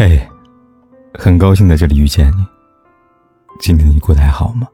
[0.00, 0.18] 嘿，
[1.12, 2.46] 很高兴在这里遇见你。
[3.60, 4.66] 今天你过得还好吗？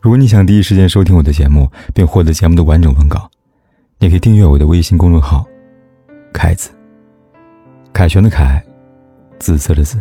[0.00, 3.28] 如果你想第一时间收听我的节目，并获得节目的完整文稿，
[3.98, 5.44] 你可以订阅我的微信公众号
[6.32, 6.70] “凯子”。
[7.92, 8.64] 凯旋的凯，
[9.40, 9.98] 紫色的紫。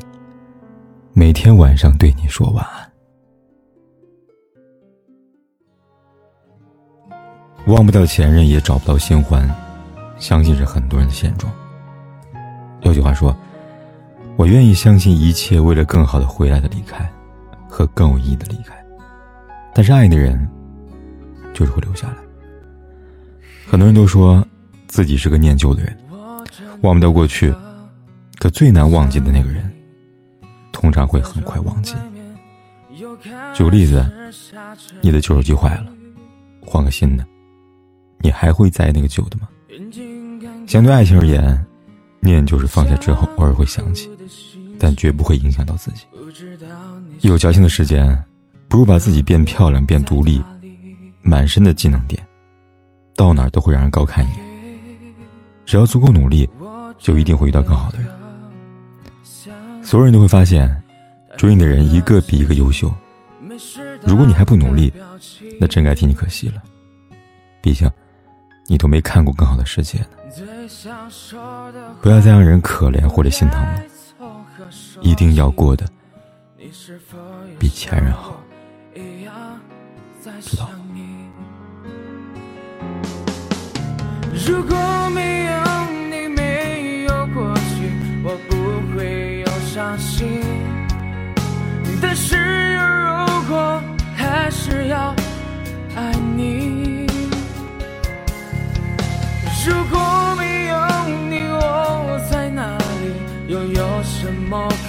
[1.14, 2.92] 每天晚上对你说晚安。
[7.66, 9.50] 忘不掉前任，也找不到新欢，
[10.20, 11.52] 相信是很多人的现状。
[12.82, 13.36] 有句话说。
[14.38, 17.10] 我愿意相信一切为了更好的回来的离开，
[17.70, 18.76] 和更有意义的离开。
[19.74, 20.48] 但是爱的人，
[21.54, 22.16] 就是会留下来。
[23.66, 24.46] 很多人都说
[24.88, 25.98] 自己是个念旧的人，
[26.82, 27.54] 忘不掉过去，
[28.38, 29.72] 可最难忘记的那个人，
[30.72, 31.96] 通常会很快忘记。
[33.54, 34.06] 举个例子，
[35.02, 35.88] 你的旧手机坏了，
[36.62, 37.26] 换个新的，
[38.20, 39.48] 你还会在意那个旧的吗？
[40.68, 41.66] 相对爱情而言。
[42.22, 44.10] 念就是放下之后偶尔会想起，
[44.86, 46.06] 但绝不会影响到自己。
[47.22, 48.24] 有矫情的时间，
[48.68, 50.40] 不如把自己变漂亮、变独立，
[51.24, 52.24] 满身的技能点，
[53.16, 54.38] 到哪都会让人高看一眼。
[55.66, 56.48] 只要足够努力，
[57.00, 58.08] 就一定会遇到更好的人。
[59.82, 60.70] 所有人都会发现，
[61.36, 62.94] 追你的人一个比一个优秀。
[64.04, 64.94] 如果你还不努力，
[65.60, 66.62] 那真该替你可惜了。
[67.60, 67.90] 毕竟，
[68.68, 70.10] 你都没看过更好的世界呢。
[72.04, 73.82] 不要再让人可怜或者心疼了，
[75.02, 75.86] 一定要过得
[77.60, 78.40] 比前任好，
[80.42, 80.70] 知道。
[84.46, 84.76] 如果
[85.14, 85.52] 没有
[86.10, 87.92] 你，没有过去，
[88.24, 88.56] 我不
[88.98, 90.42] 会有伤心。
[92.02, 92.80] 但是如
[93.48, 93.82] 果
[94.16, 95.14] 还是要
[95.96, 97.08] 爱你，
[99.68, 99.95] 如果。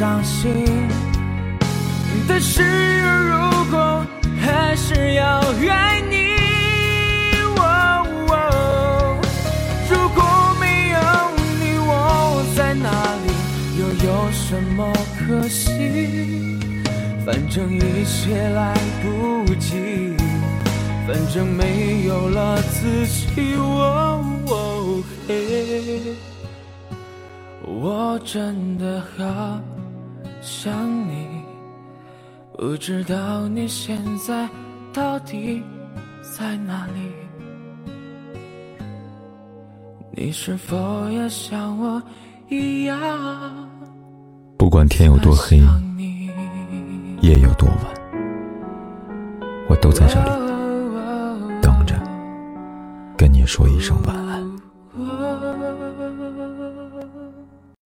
[0.00, 0.64] 伤心。
[2.26, 2.62] 但是
[3.02, 3.36] 如
[3.70, 4.02] 果
[4.40, 6.16] 还是要爱你，
[9.90, 10.24] 如果
[10.58, 10.98] 没有
[11.60, 12.88] 你，我在哪
[13.26, 13.28] 里，
[13.78, 15.68] 又有什么可惜？
[17.26, 18.72] 反正一切来
[19.02, 20.16] 不及。
[21.06, 24.24] 反正没有了自己，我
[27.62, 29.60] 我真的好
[30.40, 31.26] 想你，
[32.56, 34.48] 不知道你现在
[34.92, 35.62] 到底
[36.22, 37.12] 在哪里？
[40.12, 42.02] 你是否也像我
[42.48, 42.98] 一样？
[44.56, 45.58] 不管天有多黑，
[47.20, 47.78] 夜有多晚，
[49.68, 50.30] 我都在这里
[51.60, 51.94] 等着，
[53.16, 53.44] 跟你。
[53.46, 54.49] 说一声晚安。